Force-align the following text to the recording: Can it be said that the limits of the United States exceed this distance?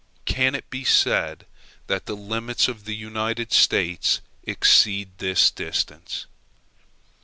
Can 0.25 0.55
it 0.55 0.67
be 0.71 0.83
said 0.83 1.45
that 1.85 2.07
the 2.07 2.15
limits 2.15 2.67
of 2.67 2.85
the 2.85 2.95
United 2.95 3.51
States 3.53 4.19
exceed 4.47 5.15
this 5.19 5.51
distance? 5.51 6.25